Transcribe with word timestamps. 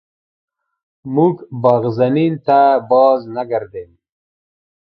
موږ 1.15 1.35
بغزنین 1.61 2.33
ته 2.47 2.59
بازنګردیم. 2.89 3.91